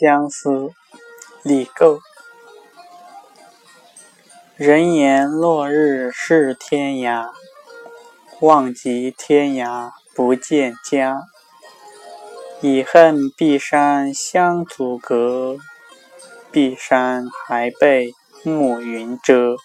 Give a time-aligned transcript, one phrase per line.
[0.00, 0.70] 相思
[1.42, 1.98] 李觏
[4.54, 7.30] 人言落日是天涯，
[8.40, 11.22] 望极天涯不见家。
[12.60, 15.56] 已恨碧山相阻隔，
[16.52, 18.12] 碧山还被
[18.44, 19.56] 暮云遮。